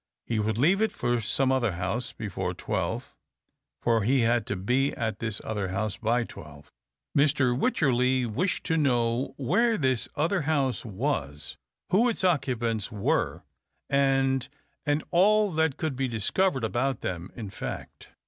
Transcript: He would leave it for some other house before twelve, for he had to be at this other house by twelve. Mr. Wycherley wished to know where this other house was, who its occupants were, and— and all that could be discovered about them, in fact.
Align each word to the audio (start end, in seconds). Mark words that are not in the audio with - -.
He 0.25 0.39
would 0.39 0.57
leave 0.57 0.81
it 0.81 0.91
for 0.91 1.21
some 1.21 1.51
other 1.51 1.73
house 1.73 2.11
before 2.11 2.55
twelve, 2.55 3.13
for 3.83 4.01
he 4.01 4.21
had 4.21 4.47
to 4.47 4.55
be 4.55 4.93
at 4.93 5.19
this 5.19 5.39
other 5.43 5.67
house 5.67 5.95
by 5.95 6.23
twelve. 6.23 6.71
Mr. 7.15 7.55
Wycherley 7.55 8.25
wished 8.25 8.63
to 8.63 8.77
know 8.77 9.35
where 9.37 9.77
this 9.77 10.09
other 10.15 10.41
house 10.41 10.83
was, 10.83 11.55
who 11.91 12.09
its 12.09 12.23
occupants 12.23 12.91
were, 12.91 13.43
and— 13.91 14.49
and 14.87 15.03
all 15.11 15.51
that 15.51 15.77
could 15.77 15.95
be 15.95 16.07
discovered 16.07 16.63
about 16.63 17.01
them, 17.01 17.29
in 17.35 17.51
fact. 17.51 18.09